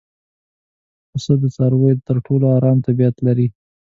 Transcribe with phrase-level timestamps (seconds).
[1.09, 3.47] پسه د څارویو تر ټولو ارام طبیعت لري.